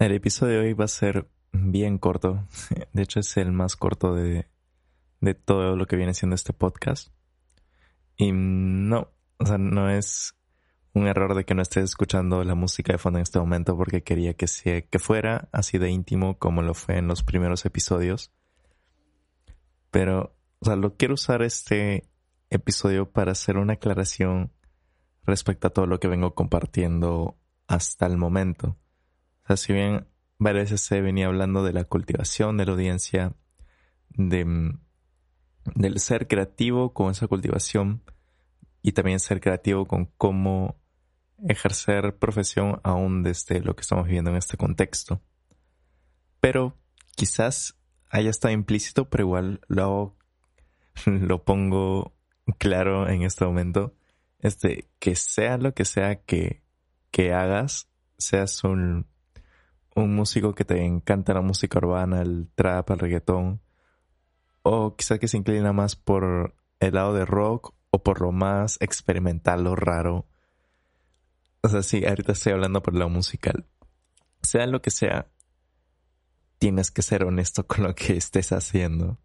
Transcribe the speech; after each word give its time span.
El 0.00 0.12
episodio 0.12 0.54
de 0.54 0.68
hoy 0.68 0.72
va 0.72 0.86
a 0.86 0.88
ser 0.88 1.28
bien 1.52 1.98
corto. 1.98 2.46
De 2.94 3.02
hecho, 3.02 3.20
es 3.20 3.36
el 3.36 3.52
más 3.52 3.76
corto 3.76 4.14
de, 4.14 4.46
de 5.20 5.34
todo 5.34 5.76
lo 5.76 5.86
que 5.86 5.96
viene 5.96 6.14
siendo 6.14 6.34
este 6.34 6.54
podcast. 6.54 7.12
Y 8.16 8.32
no, 8.32 9.10
o 9.36 9.44
sea, 9.44 9.58
no 9.58 9.90
es 9.90 10.34
un 10.94 11.06
error 11.06 11.34
de 11.34 11.44
que 11.44 11.54
no 11.54 11.60
estés 11.60 11.84
escuchando 11.84 12.42
la 12.44 12.54
música 12.54 12.94
de 12.94 12.98
fondo 12.98 13.18
en 13.18 13.24
este 13.24 13.40
momento 13.40 13.76
porque 13.76 14.02
quería 14.02 14.32
que, 14.32 14.46
sea, 14.46 14.80
que 14.80 14.98
fuera 14.98 15.50
así 15.52 15.76
de 15.76 15.90
íntimo 15.90 16.38
como 16.38 16.62
lo 16.62 16.72
fue 16.72 16.96
en 16.96 17.06
los 17.06 17.22
primeros 17.22 17.66
episodios. 17.66 18.32
Pero, 19.90 20.34
o 20.60 20.64
sea, 20.64 20.76
lo 20.76 20.96
quiero 20.96 21.12
usar 21.12 21.42
este 21.42 22.08
episodio 22.48 23.10
para 23.10 23.32
hacer 23.32 23.58
una 23.58 23.74
aclaración 23.74 24.50
respecto 25.26 25.66
a 25.66 25.74
todo 25.74 25.84
lo 25.84 26.00
que 26.00 26.08
vengo 26.08 26.34
compartiendo 26.34 27.36
hasta 27.66 28.06
el 28.06 28.16
momento 28.16 28.78
si 29.56 29.72
bien 29.72 30.06
varias 30.38 30.70
veces 30.70 30.80
se 30.80 31.00
venía 31.00 31.26
hablando 31.26 31.62
de 31.62 31.72
la 31.72 31.84
cultivación 31.84 32.56
de 32.56 32.66
la 32.66 32.72
audiencia, 32.72 33.34
de, 34.10 34.44
mm, 34.44 34.80
del 35.74 36.00
ser 36.00 36.26
creativo 36.28 36.92
con 36.94 37.10
esa 37.10 37.28
cultivación 37.28 38.02
y 38.82 38.92
también 38.92 39.20
ser 39.20 39.40
creativo 39.40 39.86
con 39.86 40.06
cómo 40.06 40.80
ejercer 41.48 42.16
profesión 42.18 42.80
aún 42.82 43.22
desde 43.22 43.60
lo 43.60 43.74
que 43.74 43.82
estamos 43.82 44.06
viviendo 44.06 44.30
en 44.30 44.36
este 44.36 44.56
contexto. 44.56 45.22
Pero 46.40 46.78
quizás 47.16 47.78
haya 48.08 48.30
estado 48.30 48.52
implícito, 48.52 49.08
pero 49.08 49.24
igual 49.24 49.60
lo, 49.68 50.16
lo 51.06 51.44
pongo 51.44 52.14
claro 52.58 53.08
en 53.08 53.22
este 53.22 53.44
momento. 53.44 53.94
Este, 54.38 54.90
que 54.98 55.16
sea 55.16 55.58
lo 55.58 55.74
que 55.74 55.84
sea 55.84 56.22
que, 56.22 56.62
que 57.10 57.34
hagas, 57.34 57.90
seas 58.16 58.64
un 58.64 59.06
un 60.00 60.14
músico 60.14 60.54
que 60.54 60.64
te 60.64 60.84
encanta 60.84 61.34
la 61.34 61.40
música 61.40 61.78
urbana, 61.78 62.22
el 62.22 62.48
trap, 62.54 62.90
el 62.90 62.98
reggaetón, 62.98 63.60
o 64.62 64.96
quizá 64.96 65.18
que 65.18 65.28
se 65.28 65.36
inclina 65.36 65.72
más 65.72 65.96
por 65.96 66.54
el 66.80 66.94
lado 66.94 67.14
de 67.14 67.24
rock 67.24 67.74
o 67.90 68.02
por 68.02 68.20
lo 68.20 68.32
más 68.32 68.76
experimental 68.80 69.66
o 69.66 69.76
raro. 69.76 70.26
O 71.62 71.68
sea, 71.68 71.82
sí, 71.82 72.04
ahorita 72.04 72.32
estoy 72.32 72.52
hablando 72.52 72.82
por 72.82 72.94
lo 72.94 73.08
musical. 73.08 73.66
Sea 74.42 74.66
lo 74.66 74.80
que 74.80 74.90
sea, 74.90 75.30
tienes 76.58 76.90
que 76.90 77.02
ser 77.02 77.24
honesto 77.24 77.66
con 77.68 77.84
lo 77.84 77.94
que 77.94 78.16
estés 78.16 78.52
haciendo. 78.52 79.18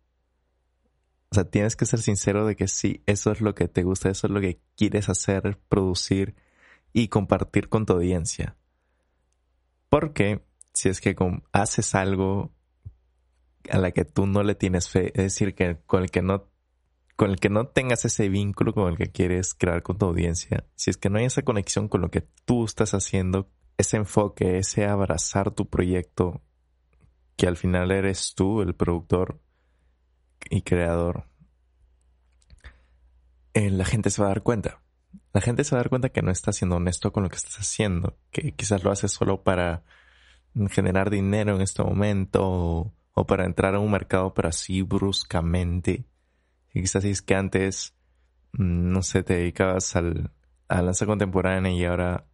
O 1.32 1.36
sea, 1.36 1.44
tienes 1.44 1.76
que 1.76 1.86
ser 1.86 2.02
sincero 2.02 2.46
de 2.46 2.56
que 2.56 2.68
sí, 2.68 3.04
eso 3.06 3.32
es 3.32 3.42
lo 3.42 3.56
que 3.56 3.68
te 3.68 3.84
gusta, 3.84 4.10
eso 4.10 4.28
es 4.28 4.32
lo 4.32 4.40
que 4.40 4.62
quieres 4.78 5.10
hacer, 5.10 5.60
producir 5.68 6.36
y 6.94 7.10
compartir 7.10 7.68
con 7.68 7.86
tu 7.86 7.94
audiencia. 7.94 8.56
Porque 9.90 10.45
si 10.76 10.90
es 10.90 11.02
que 11.02 11.16
haces 11.54 11.96
algo 11.96 12.54
a 13.72 13.80
la 13.80 13.92
que 13.92 14.06
tú 14.06 14.28
no 14.28 14.44
le 14.44 14.56
tienes 14.56 14.90
fe, 14.90 15.08
es 15.16 15.24
decir, 15.24 15.56
que 15.56 15.80
con 15.88 16.04
el 16.04 16.12
que 16.12 16.22
no 16.22 16.52
con 17.16 17.32
el 17.32 17.40
que 17.40 17.50
no 17.50 17.68
tengas 17.68 18.04
ese 18.04 18.28
vínculo 18.28 18.74
con 18.74 18.90
el 18.90 18.98
que 18.98 19.10
quieres 19.10 19.54
crear 19.54 19.82
con 19.84 19.98
tu 19.98 20.06
audiencia, 20.06 20.68
si 20.76 20.90
es 20.90 20.98
que 20.98 21.10
no 21.10 21.18
hay 21.18 21.26
esa 21.26 21.44
conexión 21.44 21.88
con 21.88 22.02
lo 22.02 22.12
que 22.12 22.28
tú 22.44 22.66
estás 22.66 22.94
haciendo, 22.94 23.50
ese 23.78 23.96
enfoque, 23.96 24.58
ese 24.58 24.86
abrazar 24.86 25.52
tu 25.52 25.70
proyecto, 25.70 26.42
que 27.38 27.48
al 27.48 27.56
final 27.56 27.92
eres 27.92 28.36
tú 28.36 28.62
el 28.62 28.76
productor 28.76 29.40
y 30.50 30.64
creador, 30.64 31.30
eh, 33.54 33.70
la 33.70 33.86
gente 33.86 34.10
se 34.10 34.22
va 34.22 34.28
a 34.28 34.32
dar 34.32 34.44
cuenta. 34.44 34.82
La 35.32 35.40
gente 35.40 35.64
se 35.64 35.74
va 35.74 35.80
a 35.80 35.84
dar 35.84 35.90
cuenta 35.90 36.10
que 36.10 36.22
no 36.22 36.32
estás 36.32 36.58
siendo 36.58 36.76
honesto 36.76 37.14
con 37.14 37.24
lo 37.24 37.30
que 37.30 37.38
estás 37.38 37.56
haciendo, 37.56 38.18
que 38.30 38.52
quizás 38.52 38.84
lo 38.84 38.92
haces 38.92 39.14
solo 39.14 39.42
para 39.42 39.86
generar 40.70 41.10
dinero 41.10 41.56
en 41.56 41.62
este 41.62 41.84
momento 41.84 42.94
o, 43.14 43.26
para 43.28 43.46
entrar 43.46 43.76
a 43.76 43.80
un 43.80 43.92
mercado 43.92 44.34
pero 44.34 44.50
así 44.50 44.82
bruscamente. 44.82 46.06
Y 46.74 46.82
quizás 46.82 47.06
es 47.06 47.22
que 47.22 47.36
antes, 47.36 47.96
mm, 48.54 48.92
no 48.92 49.02
sé, 49.04 49.24
te 49.24 49.36
dedicabas 49.36 49.96
al, 49.96 50.32
a 50.68 50.82
danza 50.82 51.06
contemporánea 51.06 51.72
y 51.72 51.86
ahora 51.86 52.26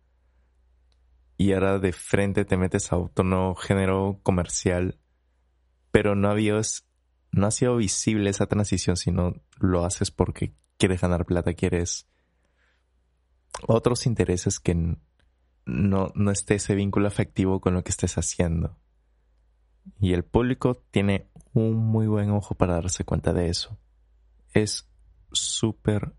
y 1.37 1.53
ahora 1.53 1.79
de 1.79 1.91
frente 1.91 2.45
te 2.45 2.55
metes 2.55 2.93
a 2.93 2.97
nuevo 3.23 3.55
género 3.55 4.19
comercial, 4.21 4.99
pero 5.91 6.13
no 6.13 6.29
había, 6.29 6.61
no 7.31 7.47
ha 7.47 7.51
sido 7.51 7.77
visible 7.77 8.29
esa 8.29 8.45
transición, 8.45 8.95
sino 8.95 9.33
lo 9.59 9.83
haces 9.83 10.11
porque 10.11 10.53
quieres 10.77 11.01
ganar 11.01 11.25
plata, 11.25 11.55
quieres 11.55 12.07
otros 13.67 14.05
intereses 14.05 14.59
que 14.59 14.97
no, 15.71 16.11
no 16.15 16.31
esté 16.31 16.55
ese 16.55 16.75
vínculo 16.75 17.07
afectivo 17.07 17.61
con 17.61 17.73
lo 17.73 17.83
que 17.83 17.91
estés 17.91 18.17
haciendo. 18.17 18.77
Y 19.99 20.13
el 20.13 20.23
público 20.23 20.75
tiene 20.91 21.29
un 21.53 21.75
muy 21.75 22.07
buen 22.07 22.29
ojo 22.31 22.55
para 22.55 22.75
darse 22.75 23.03
cuenta 23.03 23.33
de 23.33 23.49
eso. 23.49 23.79
Es 24.53 24.89
súper 25.31 26.13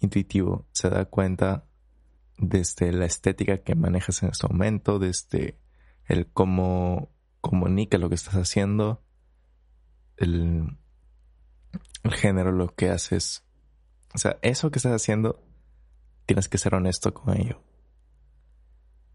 intuitivo, 0.00 0.66
se 0.72 0.90
da 0.90 1.06
cuenta 1.06 1.64
desde 2.38 2.92
la 2.92 3.06
estética 3.06 3.58
que 3.58 3.74
manejas 3.74 4.22
en 4.22 4.30
ese 4.30 4.46
momento, 4.46 4.98
desde 4.98 5.58
el 6.06 6.26
cómo 6.30 7.10
comunica 7.40 7.98
lo 7.98 8.08
que 8.08 8.16
estás 8.16 8.34
haciendo, 8.34 9.02
el, 10.16 10.76
el 12.02 12.12
género, 12.12 12.52
lo 12.52 12.74
que 12.74 12.90
haces. 12.90 13.44
O 14.14 14.18
sea, 14.18 14.38
eso 14.42 14.70
que 14.70 14.78
estás 14.78 14.92
haciendo, 14.92 15.42
tienes 16.26 16.48
que 16.48 16.58
ser 16.58 16.74
honesto 16.74 17.14
con 17.14 17.36
ello. 17.36 17.62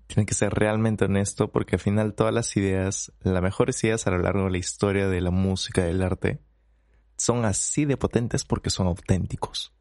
Tiene 0.09 0.25
que 0.25 0.33
ser 0.33 0.51
realmente 0.55 1.05
honesto 1.05 1.51
porque 1.51 1.75
al 1.75 1.79
final 1.79 2.15
todas 2.15 2.33
las 2.33 2.57
ideas, 2.57 3.13
las 3.21 3.43
mejores 3.43 3.83
ideas 3.83 4.07
a 4.07 4.09
lo 4.09 4.17
largo 4.17 4.45
de 4.45 4.49
la 4.49 4.57
historia 4.57 5.07
de 5.07 5.21
la 5.21 5.29
música, 5.29 5.83
del 5.83 6.01
arte, 6.01 6.41
son 7.15 7.45
así 7.45 7.85
de 7.85 7.95
potentes 7.95 8.43
porque 8.43 8.71
son 8.71 8.87
auténticos. 8.87 9.71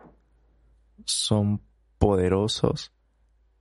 Son 1.07 1.63
poderosos 1.97 2.93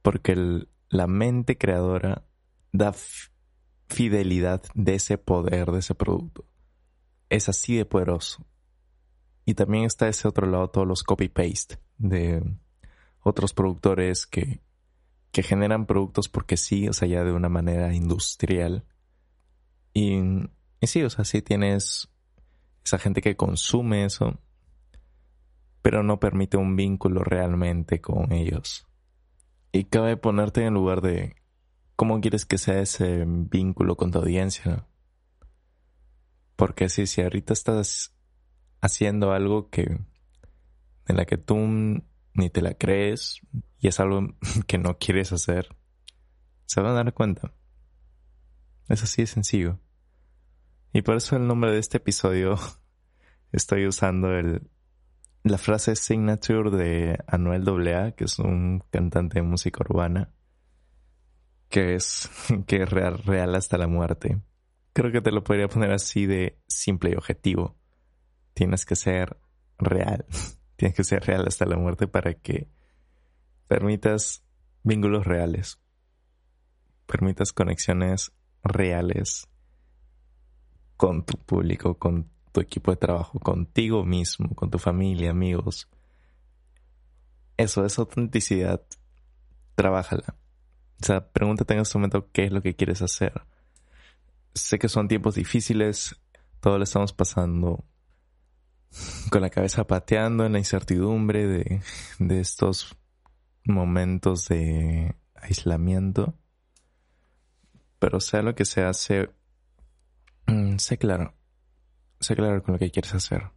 porque 0.02 0.68
la 0.90 1.08
mente 1.08 1.58
creadora 1.58 2.26
da 2.74 2.94
fidelidad 3.88 4.62
de 4.74 4.96
ese 4.96 5.18
poder, 5.18 5.72
de 5.72 5.80
ese 5.80 5.96
producto. 5.96 6.44
Es 7.30 7.48
así 7.48 7.78
de 7.78 7.86
poderoso. 7.86 8.46
Y 9.46 9.54
también 9.54 9.86
está 9.86 10.10
ese 10.10 10.28
otro 10.28 10.48
lado, 10.48 10.70
todos 10.70 10.86
los 10.86 11.04
copy-paste 11.04 11.80
de 11.98 12.44
otros 13.22 13.54
productores 13.54 14.28
que 14.28 14.67
que 15.38 15.44
generan 15.44 15.86
productos 15.86 16.30
porque 16.30 16.58
sí, 16.58 16.88
o 16.88 16.94
sea, 16.94 17.08
ya 17.08 17.24
de 17.24 17.32
una 17.32 17.48
manera 17.48 17.94
industrial. 17.94 18.84
Y, 19.94 20.18
y 20.80 20.88
sí, 20.88 21.04
o 21.04 21.12
sea, 21.12 21.26
sí 21.26 21.44
tienes 21.44 22.10
esa 22.84 22.98
gente 22.98 23.22
que 23.22 23.38
consume 23.38 24.04
eso, 24.04 24.40
pero 25.84 26.02
no 26.02 26.20
permite 26.20 26.58
un 26.58 26.76
vínculo 26.76 27.24
realmente 27.24 28.02
con 28.02 28.32
ellos. 28.32 28.88
Y 29.72 29.84
cabe 29.84 30.18
ponerte 30.18 30.66
en 30.66 30.74
lugar 30.74 31.02
de 31.02 31.36
cómo 31.96 32.20
quieres 32.20 32.48
que 32.48 32.58
sea 32.58 32.80
ese 32.80 33.24
vínculo 33.28 33.96
con 33.96 34.10
tu 34.10 34.18
audiencia. 34.18 34.88
Porque 36.56 36.90
si, 36.90 37.06
si 37.06 37.22
ahorita 37.22 37.54
estás 37.54 38.12
haciendo 38.82 39.34
algo 39.34 39.70
que 39.70 40.00
en 41.06 41.16
la 41.16 41.26
que 41.26 41.38
tú 41.38 41.58
ni 42.38 42.50
te 42.50 42.62
la 42.62 42.76
crees 42.76 43.42
y 43.80 43.88
es 43.88 44.00
algo 44.00 44.22
que 44.68 44.78
no 44.78 44.98
quieres 44.98 45.34
hacer, 45.34 45.76
se 46.66 46.80
van 46.80 46.92
a 46.92 47.04
dar 47.04 47.14
cuenta. 47.14 47.54
Es 48.88 49.04
así 49.04 49.24
de 49.24 49.28
sencillo. 49.28 49.80
Y 50.94 51.02
por 51.02 51.18
eso 51.18 51.36
el 51.36 51.48
nombre 51.48 51.72
de 51.72 51.80
este 51.80 51.98
episodio 51.98 52.56
estoy 53.52 53.86
usando 53.86 54.32
el, 54.32 54.70
la 55.44 55.58
frase 55.58 55.96
signature 55.96 56.70
de 56.70 57.18
Anuel 57.28 57.68
AA, 57.68 58.12
que 58.12 58.26
es 58.26 58.40
un 58.40 58.84
cantante 58.92 59.40
de 59.40 59.44
música 59.44 59.84
urbana, 59.88 60.32
que 61.70 61.96
es 61.96 62.30
que 62.68 62.84
es 62.84 62.90
real, 62.90 63.18
real 63.20 63.56
hasta 63.56 63.78
la 63.78 63.88
muerte. 63.88 64.42
Creo 64.94 65.12
que 65.12 65.22
te 65.22 65.32
lo 65.32 65.44
podría 65.44 65.68
poner 65.68 65.92
así 65.92 66.26
de 66.26 66.60
simple 66.68 67.12
y 67.12 67.16
objetivo. 67.16 67.78
Tienes 68.54 68.86
que 68.86 68.96
ser 68.96 69.38
real. 69.78 70.26
Tienes 70.78 70.96
que 70.96 71.04
ser 71.04 71.24
real 71.26 71.46
hasta 71.48 71.66
la 71.66 71.76
muerte 71.76 72.08
para 72.08 72.34
que 72.36 72.70
permitas 73.68 74.44
vínculos 74.84 75.26
reales. 75.26 75.80
permitas 77.08 77.54
conexiones 77.54 78.34
reales 78.64 79.48
con 80.98 81.26
tu 81.26 81.38
público, 81.38 81.98
con 81.98 82.30
tu 82.52 82.60
equipo 82.60 82.92
de 82.92 82.98
trabajo, 82.98 83.40
contigo 83.40 84.04
mismo, 84.04 84.50
con 84.56 84.70
tu 84.70 84.78
familia, 84.78 85.32
amigos. 85.32 85.90
Eso 87.56 87.86
es 87.86 87.98
autenticidad. 87.98 88.82
Trabájala. 89.76 90.36
O 91.02 91.06
sea, 91.06 91.30
pregúntate 91.30 91.76
en 91.76 91.80
este 91.80 91.98
momento 91.98 92.30
qué 92.32 92.46
es 92.46 92.52
lo 92.52 92.62
que 92.62 92.76
quieres 92.76 93.02
hacer. 93.02 93.42
Sé 94.54 94.78
que 94.80 94.90
son 94.90 95.08
tiempos 95.08 95.36
difíciles, 95.36 96.20
todo 96.60 96.78
lo 96.78 96.84
estamos 96.84 97.14
pasando 97.14 97.86
con 99.30 99.42
la 99.42 99.50
cabeza 99.50 99.86
pateando 99.86 100.46
en 100.46 100.54
la 100.54 100.60
incertidumbre 100.60 101.48
de, 101.48 101.82
de 102.20 102.40
estos 102.40 102.98
momentos 103.66 104.48
de 104.48 105.16
aislamiento. 105.36 106.34
Pero 108.00 108.20
sea 108.20 108.42
lo 108.42 108.56
que 108.56 108.66
sea, 108.66 108.94
sé, 108.94 109.30
mm, 110.48 110.78
sé 110.78 110.98
claro. 110.98 111.34
Sé 112.20 112.36
claro 112.36 112.64
con 112.64 112.74
lo 112.74 112.80
que 112.80 112.92
quieres 112.92 113.14
hacer. 113.14 113.52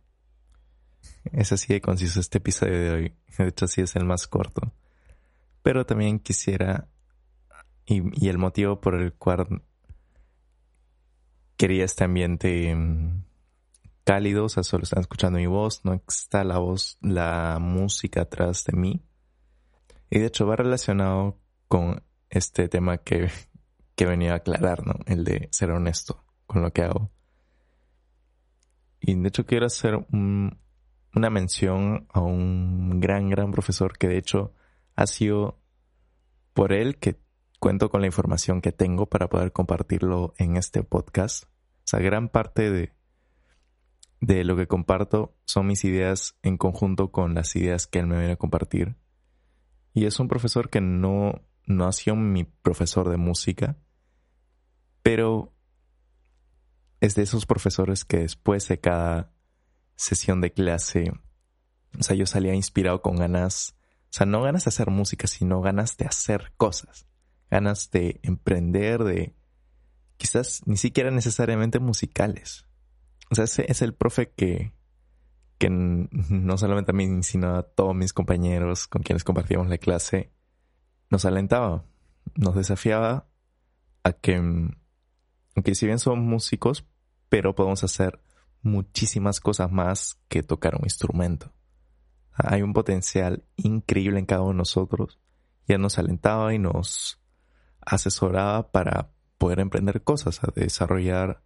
Es 1.32 1.52
así 1.52 1.72
de 1.72 1.80
conciso 1.80 2.20
este 2.20 2.38
episodio 2.38 2.78
de 2.78 2.90
hoy. 2.90 3.14
De 3.38 3.48
hecho, 3.48 3.66
sí 3.66 3.82
es 3.82 3.96
el 3.96 4.04
más 4.04 4.26
corto. 4.26 4.72
Pero 5.62 5.84
también 5.84 6.18
quisiera, 6.18 6.88
y, 7.86 8.02
y 8.24 8.28
el 8.28 8.38
motivo 8.38 8.80
por 8.80 8.94
el 8.94 9.12
cual 9.14 9.62
quería 11.56 11.84
este 11.84 12.04
ambiente 12.04 12.74
mm, 12.74 13.22
cálido, 14.05 14.44
o 14.44 14.49
sea, 14.49 14.62
solo 14.62 14.85
están 14.85 15.00
escuchando 15.00 15.38
mi 15.38 15.47
voz, 15.47 15.85
no 15.85 15.94
está 15.94 16.44
la 16.44 16.58
voz, 16.58 16.99
la 17.00 17.58
música 17.61 18.23
atrás 18.23 18.64
de 18.64 18.76
mí. 18.76 19.05
Y 20.11 20.19
de 20.19 20.26
hecho 20.26 20.47
va 20.47 20.56
relacionado 20.56 21.38
con 21.69 22.02
este 22.29 22.69
tema 22.69 22.99
que, 22.99 23.31
que 23.94 24.06
venía 24.06 24.32
a 24.32 24.37
aclarar, 24.37 24.87
¿no? 24.87 24.94
El 25.06 25.25
de 25.25 25.49
ser 25.52 25.70
honesto 25.70 26.25
con 26.47 26.62
lo 26.62 26.73
que 26.73 26.82
hago. 26.82 27.11
Y 29.00 29.14
de 29.14 29.29
hecho 29.29 29.47
quiero 29.47 29.67
hacer 29.67 29.94
una 30.12 31.31
mención 31.31 32.06
a 32.12 32.20
un 32.20 33.00
gran, 33.00 33.31
gran 33.31 33.50
profesor 33.50 33.97
que 33.97 34.08
de 34.08 34.19
hecho 34.19 34.52
ha 34.94 35.06
sido 35.06 35.61
por 36.52 36.73
él 36.73 36.99
que 36.99 37.19
cuento 37.58 37.91
con 37.91 38.00
la 38.00 38.06
información 38.06 38.61
que 38.61 38.73
tengo 38.73 39.06
para 39.06 39.29
poder 39.29 39.52
compartirlo 39.52 40.35
en 40.38 40.56
este 40.56 40.82
podcast. 40.82 41.44
O 41.44 41.85
sea, 41.85 42.00
gran 42.00 42.29
parte 42.29 42.70
de, 42.70 42.93
de 44.20 44.44
lo 44.44 44.56
que 44.56 44.67
comparto 44.67 45.34
son 45.46 45.67
mis 45.67 45.84
ideas 45.84 46.37
en 46.43 46.58
conjunto 46.58 47.11
con 47.11 47.34
las 47.34 47.56
ideas 47.56 47.87
que 47.87 48.00
él 48.00 48.06
me 48.06 48.19
viene 48.19 48.34
a 48.34 48.37
compartir. 48.37 48.96
Y 49.94 50.05
es 50.05 50.20
un 50.20 50.28
profesor 50.28 50.70
que 50.70 50.81
no, 50.81 51.43
no 51.67 51.87
ha 51.87 51.93
sido 51.93 52.17
mi 52.17 52.44
profesor 52.44 53.08
de 53.08 53.17
música, 53.17 53.78
pero 55.02 55.55
es 57.00 57.14
de 57.14 57.22
esos 57.22 57.46
profesores 57.46 58.05
que 58.05 58.19
después 58.19 58.69
de 58.69 58.78
cada 58.78 59.32
sesión 59.96 60.40
de 60.40 60.52
clase, 60.52 61.12
o 61.99 62.02
sea, 62.02 62.14
yo 62.14 62.26
salía 62.26 62.55
inspirado 62.55 63.00
con 63.02 63.16
ganas, 63.16 63.75
o 64.05 64.12
sea, 64.12 64.26
no 64.26 64.43
ganas 64.43 64.64
de 64.64 64.69
hacer 64.69 64.90
música, 64.90 65.26
sino 65.26 65.62
ganas 65.62 65.96
de 65.96 66.06
hacer 66.06 66.52
cosas, 66.56 67.06
ganas 67.50 67.90
de 67.90 68.20
emprender, 68.23 69.02
de 69.02 69.34
quizás 70.19 70.61
ni 70.66 70.76
siquiera 70.76 71.11
necesariamente 71.11 71.78
musicales. 71.78 72.66
O 73.30 73.34
sea, 73.34 73.44
ese 73.44 73.70
es 73.70 73.82
el 73.82 73.94
profe 73.94 74.32
que, 74.32 74.72
que 75.58 75.70
no 75.70 76.58
solamente 76.58 76.90
a 76.90 76.94
mí, 76.94 77.22
sino 77.22 77.56
a 77.56 77.62
todos 77.62 77.94
mis 77.94 78.12
compañeros 78.12 78.88
con 78.88 79.02
quienes 79.02 79.24
compartíamos 79.24 79.68
la 79.68 79.78
clase, 79.78 80.32
nos 81.10 81.24
alentaba, 81.24 81.84
nos 82.34 82.54
desafiaba 82.56 83.28
a 84.02 84.12
que, 84.12 84.36
aunque 84.36 85.74
si 85.74 85.86
bien 85.86 85.98
somos 85.98 86.24
músicos, 86.24 86.86
pero 87.28 87.54
podemos 87.54 87.84
hacer 87.84 88.20
muchísimas 88.62 89.40
cosas 89.40 89.70
más 89.70 90.18
que 90.28 90.42
tocar 90.42 90.74
un 90.74 90.84
instrumento. 90.84 91.52
Hay 92.32 92.62
un 92.62 92.72
potencial 92.72 93.44
increíble 93.56 94.18
en 94.18 94.26
cada 94.26 94.42
uno 94.42 94.52
de 94.52 94.58
nosotros 94.58 95.20
y 95.66 95.72
él 95.72 95.80
nos 95.80 95.98
alentaba 95.98 96.54
y 96.54 96.58
nos 96.58 97.20
asesoraba 97.80 98.70
para 98.72 99.12
poder 99.38 99.60
emprender 99.60 100.02
cosas, 100.02 100.42
a 100.42 100.48
desarrollar 100.54 101.42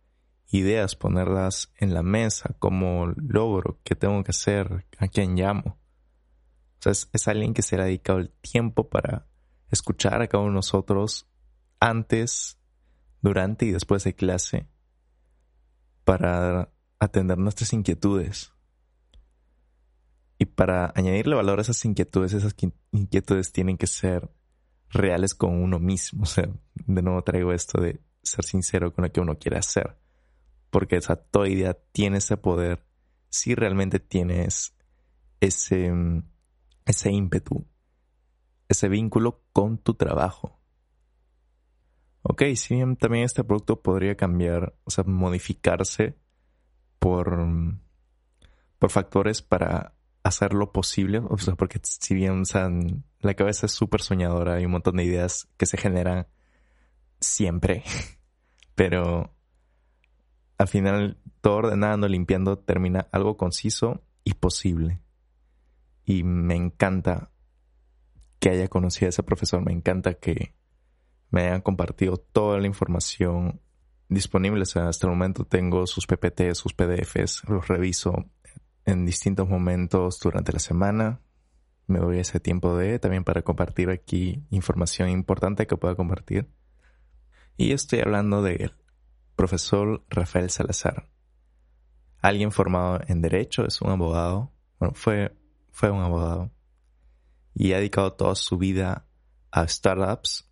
ideas, 0.58 0.94
ponerlas 0.94 1.72
en 1.78 1.94
la 1.94 2.02
mesa, 2.02 2.54
cómo 2.60 3.12
logro, 3.16 3.80
qué 3.82 3.96
tengo 3.96 4.22
que 4.22 4.30
hacer, 4.30 4.86
a 4.98 5.08
quién 5.08 5.34
llamo. 5.34 5.78
O 6.78 6.92
sea, 6.92 6.92
es, 6.92 7.28
alguien 7.28 7.54
que 7.54 7.62
se 7.62 7.74
ha 7.74 7.84
dedicado 7.84 8.20
el 8.20 8.30
tiempo 8.30 8.88
para 8.88 9.26
escuchar 9.72 10.22
a 10.22 10.28
cada 10.28 10.42
uno 10.44 10.52
de 10.52 10.56
nosotros 10.56 11.28
antes, 11.80 12.58
durante 13.20 13.66
y 13.66 13.72
después 13.72 14.04
de 14.04 14.14
clase 14.14 14.68
para 16.04 16.70
atender 17.00 17.36
nuestras 17.38 17.72
inquietudes. 17.72 18.52
Y 20.38 20.46
para 20.46 20.92
añadirle 20.94 21.34
valor 21.34 21.58
a 21.58 21.62
esas 21.62 21.84
inquietudes, 21.84 22.32
esas 22.32 22.54
inquietudes 22.92 23.50
tienen 23.50 23.76
que 23.76 23.86
ser 23.86 24.30
reales 24.90 25.34
con 25.34 25.60
uno 25.60 25.80
mismo. 25.80 26.22
O 26.22 26.26
sea, 26.26 26.48
de 26.74 27.02
nuevo 27.02 27.22
traigo 27.24 27.52
esto 27.52 27.80
de 27.80 28.00
ser 28.22 28.44
sincero 28.44 28.94
con 28.94 29.04
lo 29.04 29.10
que 29.10 29.20
uno 29.20 29.36
quiere 29.36 29.58
hacer. 29.58 30.03
Porque 30.74 30.96
esa 30.96 31.14
toda 31.14 31.48
idea 31.48 31.78
tiene 31.92 32.18
ese 32.18 32.36
poder 32.36 32.84
si 33.28 33.54
realmente 33.54 34.00
tienes 34.00 34.76
ese, 35.38 35.92
ese 36.84 37.12
ímpetu, 37.12 37.64
ese 38.68 38.88
vínculo 38.88 39.44
con 39.52 39.78
tu 39.78 39.94
trabajo. 39.94 40.60
Ok, 42.22 42.42
si 42.56 42.74
bien 42.74 42.96
también 42.96 43.22
este 43.22 43.44
producto 43.44 43.82
podría 43.82 44.16
cambiar, 44.16 44.74
o 44.82 44.90
sea, 44.90 45.04
modificarse 45.04 46.18
por, 46.98 47.46
por 48.80 48.90
factores 48.90 49.42
para 49.42 49.94
hacerlo 50.24 50.72
posible, 50.72 51.20
o 51.20 51.38
sea, 51.38 51.54
porque 51.54 51.78
si 51.84 52.16
bien 52.16 52.42
la 53.20 53.34
cabeza 53.34 53.66
es 53.66 53.72
súper 53.72 54.02
soñadora, 54.02 54.54
hay 54.54 54.64
un 54.64 54.72
montón 54.72 54.96
de 54.96 55.04
ideas 55.04 55.46
que 55.56 55.66
se 55.66 55.76
generan 55.76 56.26
siempre, 57.20 57.84
pero 58.74 59.30
al 60.58 60.68
final 60.68 61.18
todo 61.40 61.56
ordenando, 61.56 62.08
limpiando, 62.08 62.58
termina 62.58 63.08
algo 63.12 63.36
conciso 63.36 64.02
y 64.24 64.34
posible. 64.34 65.00
Y 66.04 66.22
me 66.22 66.54
encanta 66.54 67.30
que 68.38 68.50
haya 68.50 68.68
conocido 68.68 69.06
a 69.06 69.10
ese 69.10 69.22
profesor, 69.22 69.64
me 69.64 69.72
encanta 69.72 70.14
que 70.14 70.54
me 71.30 71.42
hayan 71.42 71.62
compartido 71.62 72.16
toda 72.16 72.58
la 72.58 72.66
información 72.66 73.60
disponible. 74.08 74.62
O 74.62 74.66
sea, 74.66 74.88
hasta 74.88 75.06
el 75.06 75.12
momento 75.12 75.44
tengo 75.44 75.86
sus 75.86 76.06
PPT, 76.06 76.54
sus 76.54 76.74
PDFs, 76.74 77.42
los 77.48 77.66
reviso 77.68 78.26
en 78.84 79.06
distintos 79.06 79.48
momentos 79.48 80.20
durante 80.20 80.52
la 80.52 80.58
semana. 80.58 81.20
Me 81.86 81.98
doy 81.98 82.18
ese 82.18 82.40
tiempo 82.40 82.76
de 82.76 82.98
también 82.98 83.24
para 83.24 83.42
compartir 83.42 83.90
aquí 83.90 84.44
información 84.50 85.08
importante 85.08 85.66
que 85.66 85.76
pueda 85.76 85.94
compartir. 85.94 86.48
Y 87.56 87.72
estoy 87.72 88.00
hablando 88.00 88.42
del 88.42 88.72
profesor 89.36 90.04
Rafael 90.08 90.50
Salazar. 90.50 91.08
Alguien 92.20 92.52
formado 92.52 93.00
en 93.06 93.20
Derecho, 93.20 93.66
es 93.66 93.80
un 93.82 93.90
abogado. 93.90 94.52
Bueno, 94.78 94.94
fue, 94.94 95.36
fue 95.70 95.90
un 95.90 96.02
abogado. 96.02 96.50
Y 97.54 97.72
ha 97.72 97.78
dedicado 97.78 98.14
toda 98.14 98.34
su 98.34 98.58
vida 98.58 99.06
a 99.50 99.68
startups 99.68 100.50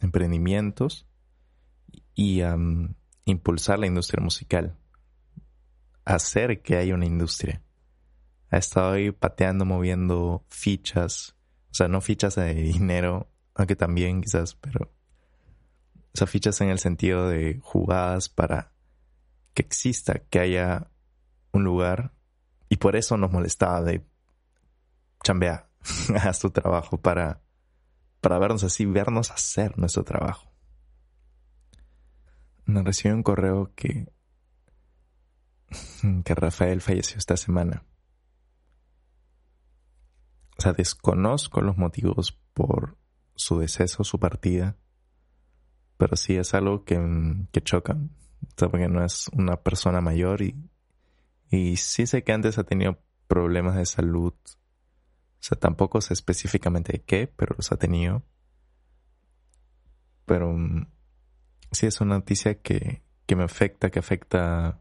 emprendimientos 0.00 1.06
y 2.14 2.42
impulsar 3.24 3.78
la 3.78 3.86
industria 3.86 4.22
musical, 4.22 4.76
hacer 6.04 6.62
que 6.62 6.76
haya 6.76 6.94
una 6.94 7.06
industria. 7.06 7.62
Ha 8.50 8.56
estado 8.58 8.92
ahí 8.92 9.10
pateando, 9.12 9.64
moviendo 9.64 10.44
fichas, 10.48 11.36
o 11.70 11.74
sea, 11.74 11.88
no 11.88 12.00
fichas 12.00 12.36
de 12.36 12.54
dinero, 12.54 13.30
aunque 13.54 13.76
también 13.76 14.20
quizás, 14.20 14.54
pero, 14.54 14.92
fichas 16.26 16.60
en 16.60 16.68
el 16.70 16.78
sentido 16.78 17.28
de 17.28 17.60
jugadas 17.62 18.28
para 18.28 18.72
que 19.54 19.62
exista, 19.62 20.20
que 20.30 20.40
haya 20.40 20.90
un 21.52 21.64
lugar, 21.64 22.12
y 22.68 22.76
por 22.76 22.96
eso 22.96 23.16
nos 23.16 23.32
molestaba 23.32 23.82
de 23.82 24.06
chambear, 25.22 25.70
haz 26.22 26.40
tu 26.40 26.50
trabajo 26.50 27.00
para 27.00 27.42
para 28.20 28.38
vernos 28.38 28.64
así, 28.64 28.84
vernos 28.84 29.30
hacer 29.30 29.78
nuestro 29.78 30.04
trabajo. 30.04 30.52
Me 32.64 32.82
recibió 32.82 33.14
un 33.14 33.22
correo 33.22 33.72
que, 33.74 34.12
que 36.24 36.34
Rafael 36.34 36.80
falleció 36.80 37.18
esta 37.18 37.36
semana. 37.36 37.84
O 40.58 40.62
sea, 40.62 40.72
desconozco 40.72 41.60
los 41.60 41.76
motivos 41.78 42.32
por 42.52 42.98
su 43.36 43.60
deceso, 43.60 44.02
su 44.02 44.18
partida, 44.18 44.76
pero 45.98 46.16
sí 46.16 46.36
es 46.36 46.54
algo 46.54 46.84
que, 46.84 46.98
que 47.52 47.60
choca, 47.60 47.98
porque 48.56 48.88
no 48.88 49.04
es 49.04 49.28
una 49.34 49.56
persona 49.62 50.00
mayor 50.00 50.40
y, 50.40 50.54
y 51.50 51.76
sí 51.76 52.06
sé 52.06 52.24
que 52.24 52.32
antes 52.32 52.56
ha 52.56 52.64
tenido 52.64 52.98
problemas 53.26 53.76
de 53.76 53.84
salud 53.84 54.32
o 55.40 55.42
sea, 55.42 55.58
tampoco 55.58 56.00
sé 56.00 56.14
específicamente 56.14 56.92
de 56.92 57.02
qué, 57.02 57.28
pero 57.28 57.54
los 57.56 57.70
ha 57.72 57.76
tenido. 57.76 58.22
pero 60.26 60.54
sí 61.72 61.86
es 61.86 62.00
una 62.00 62.16
noticia 62.16 62.60
que, 62.60 63.02
que 63.26 63.36
me 63.36 63.44
afecta, 63.44 63.90
que 63.90 63.98
afecta 63.98 64.80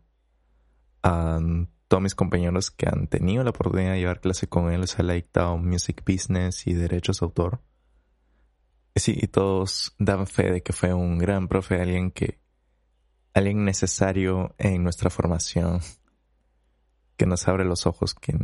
a 1.04 1.40
todos 1.88 2.04
mis 2.04 2.16
compañeros 2.16 2.72
que 2.72 2.88
han 2.90 3.08
tenido 3.08 3.44
la 3.44 3.52
oportunidad 3.52 3.94
de 3.94 4.00
llevar 4.00 4.20
clase 4.20 4.48
con 4.48 4.72
él, 4.72 4.82
o 4.82 4.88
sea, 4.88 5.06
le 5.06 5.14
ha 5.14 5.16
dictado 5.16 5.58
Music 5.58 6.04
Business 6.06 6.68
y 6.68 6.74
Derechos 6.74 7.20
de 7.20 7.26
Autor. 7.26 7.62
Sí, 8.98 9.16
y 9.16 9.27
todos 9.27 9.96
dan 10.00 10.25
fe 10.25 10.51
de 10.51 10.63
que 10.63 10.74
fue 10.74 10.94
un 10.94 11.20
gran 11.20 11.48
profe, 11.48 11.80
alguien 11.80 12.10
que, 12.10 12.39
alguien 13.34 13.63
necesario 13.63 14.56
en 14.58 14.84
nuestra 14.84 15.12
formación, 15.12 15.82
que 17.16 17.27
nos 17.27 17.48
abre 17.48 17.63
los 17.63 17.86
ojos, 17.86 18.16
que, 18.16 18.36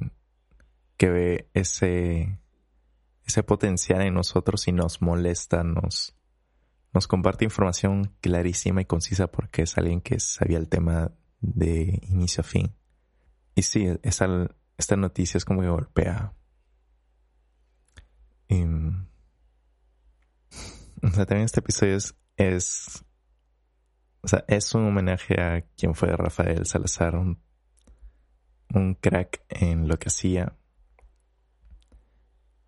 que 0.96 1.10
ve 1.10 1.50
ese, 1.56 2.40
ese 3.26 3.44
potencial 3.44 4.02
en 4.04 4.14
nosotros 4.14 4.68
y 4.68 4.74
nos 4.74 5.02
molesta, 5.02 5.64
nos, 5.64 6.16
nos 6.94 7.08
comparte 7.08 7.46
información 7.46 8.16
clarísima 8.22 8.82
y 8.82 8.86
concisa 8.86 9.28
porque 9.28 9.64
es 9.64 9.76
alguien 9.80 10.02
que 10.02 10.20
sabía 10.20 10.60
el 10.60 10.70
tema 10.70 11.12
de 11.40 12.00
inicio 12.04 12.42
a 12.42 12.44
fin. 12.44 12.76
Y 13.56 13.64
sí, 13.64 13.88
esta, 14.04 14.28
esta 14.78 14.96
noticia 14.98 15.40
es 15.40 15.46
como 15.46 15.62
que 15.62 15.70
golpea. 15.70 16.34
Y, 18.48 18.66
o 21.04 21.10
sea, 21.10 21.26
también 21.26 21.46
este 21.46 21.60
episodio 21.60 21.98
es, 21.98 22.16
es, 22.38 23.04
o 24.22 24.28
sea, 24.28 24.46
es 24.48 24.74
un 24.74 24.88
homenaje 24.88 25.40
a 25.42 25.62
quien 25.76 25.96
fue 25.96 26.16
Rafael 26.16 26.66
Salazar, 26.66 27.16
un, 27.16 27.40
crack 29.02 29.44
en 29.50 29.88
lo 29.88 30.00
que 30.00 30.08
hacía. 30.08 30.58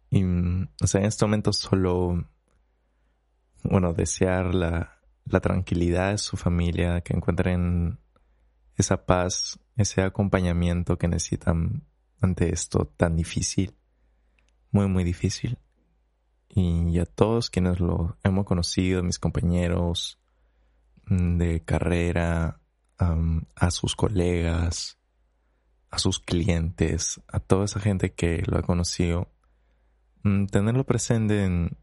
Y, 0.09 0.23
o 0.23 0.87
sea, 0.87 1.01
en 1.01 1.07
este 1.07 1.25
momento 1.25 1.53
solo, 1.53 2.29
bueno, 3.63 3.93
desear 3.93 4.53
la, 4.53 4.99
la 5.25 5.39
tranquilidad 5.39 6.11
de 6.11 6.17
su 6.17 6.37
familia, 6.37 7.01
que 7.01 7.13
encuentren 7.15 7.99
esa 8.75 9.05
paz, 9.05 9.59
ese 9.77 10.01
acompañamiento 10.01 10.97
que 10.97 11.07
necesitan 11.07 11.87
ante 12.21 12.53
esto 12.53 12.93
tan 12.97 13.15
difícil, 13.15 13.75
muy, 14.71 14.87
muy 14.87 15.03
difícil. 15.03 15.57
Y 16.57 16.99
a 16.99 17.05
todos 17.05 17.49
quienes 17.49 17.81
lo 17.81 18.17
hemos 18.23 18.45
conocido, 18.45 19.03
mis 19.03 19.19
compañeros 19.19 20.17
mm, 21.07 21.37
de 21.37 21.65
carrera, 21.65 22.61
a 22.97 23.71
sus 23.71 23.93
colegas, 23.93 24.97
a 25.89 25.99
sus 25.99 26.19
clientes, 26.19 27.19
a 27.27 27.41
toda 27.41 27.65
esa 27.65 27.81
gente 27.81 28.13
que 28.13 28.41
lo 28.47 28.57
ha 28.57 28.61
conocido, 28.61 29.29
mm, 30.23 30.45
tenerlo 30.45 30.85
presente 30.85 31.43
en, 31.43 31.77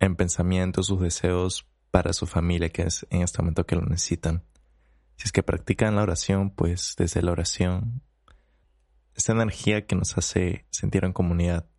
en 0.00 0.16
pensamientos, 0.16 0.88
sus 0.88 1.00
deseos 1.00 1.68
para 1.92 2.12
su 2.12 2.26
familia, 2.26 2.70
que 2.70 2.82
es 2.82 3.06
en 3.10 3.22
este 3.22 3.38
momento 3.38 3.64
que 3.64 3.76
lo 3.76 3.82
necesitan. 3.82 4.42
Si 5.18 5.26
es 5.26 5.32
que 5.32 5.44
practican 5.44 5.94
la 5.94 6.02
oración, 6.02 6.50
pues 6.50 6.96
desde 6.98 7.22
la 7.22 7.30
oración, 7.30 8.02
esa 9.14 9.34
energía 9.34 9.86
que 9.86 9.94
nos 9.94 10.18
hace 10.18 10.66
sentir 10.70 11.04
en 11.04 11.12
comunidad, 11.12 11.70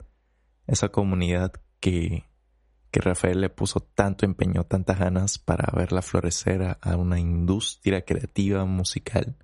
esa 0.65 0.87
comunidad 0.87 1.51
que, 1.81 2.23
que 2.91 3.01
Rafael 3.01 3.41
le 3.41 3.49
puso 3.49 3.81
tanto 3.81 4.25
empeño, 4.25 4.63
tantas 4.63 4.99
ganas 4.99 5.37
para 5.37 5.69
verla 5.75 6.01
florecer 6.01 6.77
a, 6.79 6.95
una 6.95 7.19
industria 7.19 8.05
creativa 8.05 8.63
musical, 8.63 9.35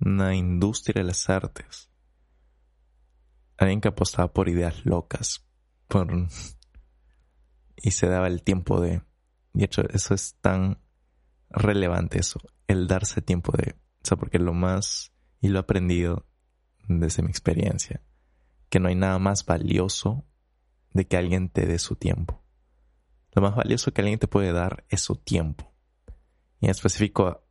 una 0.00 0.34
industria 0.34 1.02
de 1.02 1.08
las 1.08 1.28
artes. 1.28 1.90
Alguien 3.58 3.82
que 3.82 3.88
apostaba 3.88 4.32
por 4.32 4.48
ideas 4.48 4.86
locas, 4.86 5.44
por 5.88 6.08
y 7.76 7.90
se 7.90 8.06
daba 8.06 8.28
el 8.28 8.42
tiempo 8.42 8.80
de. 8.80 9.02
De 9.52 9.64
hecho, 9.64 9.82
eso 9.90 10.14
es 10.14 10.36
tan 10.40 10.78
relevante 11.50 12.18
eso, 12.18 12.40
el 12.66 12.86
darse 12.86 13.22
tiempo 13.22 13.52
de, 13.56 13.72
o 13.72 14.06
sea, 14.06 14.16
porque 14.16 14.38
lo 14.38 14.52
más, 14.52 15.12
y 15.40 15.48
lo 15.48 15.58
he 15.58 15.60
aprendido 15.60 16.26
desde 16.88 17.22
mi 17.22 17.30
experiencia, 17.30 18.02
que 18.68 18.80
no 18.80 18.88
hay 18.88 18.94
nada 18.94 19.18
más 19.18 19.46
valioso 19.46 20.24
de 20.96 21.06
que 21.06 21.16
alguien 21.16 21.48
te 21.48 21.66
dé 21.66 21.78
su 21.78 21.94
tiempo. 21.96 22.42
Lo 23.32 23.42
más 23.42 23.54
valioso 23.54 23.92
que 23.92 24.00
alguien 24.00 24.18
te 24.18 24.28
puede 24.28 24.52
dar 24.52 24.84
es 24.88 25.02
su 25.02 25.16
tiempo. 25.16 25.72
Y 26.60 26.66
en 26.66 26.70
específico 26.70 27.44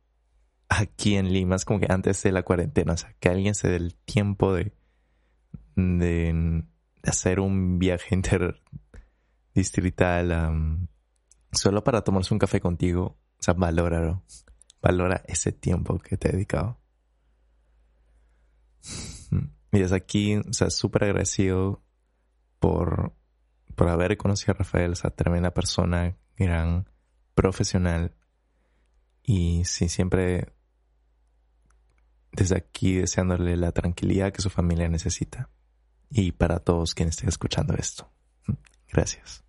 aquí 0.68 1.14
en 1.14 1.32
Lima, 1.32 1.54
es 1.54 1.64
como 1.64 1.78
que 1.78 1.86
antes 1.88 2.22
de 2.24 2.32
la 2.32 2.42
cuarentena, 2.42 2.94
o 2.94 2.96
sea, 2.96 3.14
que 3.20 3.28
alguien 3.28 3.54
se 3.54 3.68
dé 3.68 3.76
el 3.76 3.94
tiempo 3.94 4.52
de, 4.52 4.72
de, 5.76 6.64
hacer 7.04 7.38
un 7.38 7.78
viaje 7.78 8.16
interdistrital 9.54 10.88
solo 11.52 11.84
para 11.84 12.02
tomarse 12.02 12.34
un 12.34 12.40
café 12.40 12.60
contigo, 12.60 13.16
o 13.38 13.42
sea, 13.42 13.54
valóralo. 13.54 14.24
Valora 14.82 15.22
ese 15.26 15.52
tiempo 15.52 16.00
que 16.00 16.16
te 16.16 16.28
he 16.28 16.32
dedicado. 16.32 16.78
Y 19.72 19.78
desde 19.78 19.96
aquí, 19.96 20.36
o 20.36 20.52
sea, 20.52 20.70
súper 20.70 21.04
agradecido 21.04 21.82
por, 22.58 23.14
por 23.76 23.88
haber 23.88 24.16
conocido 24.16 24.52
a 24.52 24.58
Rafael, 24.58 24.92
o 24.92 24.96
sea, 24.96 25.10
tremenda 25.10 25.52
persona, 25.52 26.16
gran 26.36 26.88
profesional. 27.34 28.14
Y 29.22 29.64
sí, 29.64 29.88
siempre 29.88 30.52
desde 32.32 32.56
aquí 32.56 32.94
deseándole 32.96 33.56
la 33.56 33.72
tranquilidad 33.72 34.32
que 34.32 34.42
su 34.42 34.50
familia 34.50 34.88
necesita. 34.88 35.50
Y 36.10 36.32
para 36.32 36.58
todos 36.60 36.94
quienes 36.94 37.14
estén 37.16 37.28
escuchando 37.28 37.74
esto. 37.74 38.10
Gracias. 38.88 39.45